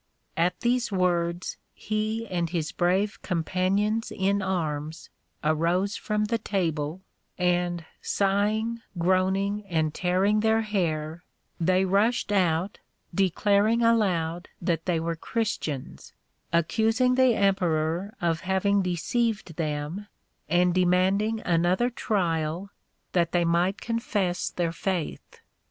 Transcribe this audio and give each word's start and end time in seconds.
At 0.35 0.61
these 0.61 0.91
words 0.91 1.57
he 1.75 2.27
anJ. 2.31 2.49
his 2.49 2.71
brave 2.71 3.21
companions 3.21 4.11
in 4.11 4.41
arms 4.41 5.11
arose 5.43 5.95
from 5.95 6.25
the 6.25 6.39
table, 6.39 7.01
and 7.37 7.85
sighing, 8.01 8.81
groaning 8.97 9.63
and 9.67 9.93
tearing 9.93 10.39
their 10.39 10.61
hair, 10.61 11.21
they 11.59 11.85
rushed 11.85 12.31
out, 12.31 12.79
declaring 13.13 13.83
aloud 13.83 14.47
that 14.59 14.85
they 14.85 14.99
were 14.99 15.15
Christians, 15.15 16.13
accusing 16.51 17.13
the 17.13 17.35
emperor 17.35 18.15
of 18.19 18.39
having 18.41 18.81
deceived 18.81 19.55
them, 19.55 20.07
and 20.49 20.73
demanding 20.73 21.41
another 21.41 21.91
trial, 21.91 22.71
that 23.11 23.33
they 23.33 23.45
might 23.45 23.79
confess 23.79 24.49
their 24.49 24.71
faith. 24.71 25.41